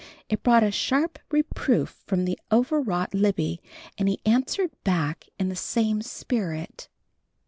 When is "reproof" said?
1.29-2.01